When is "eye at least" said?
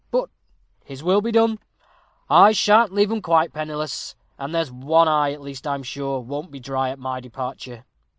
5.07-5.67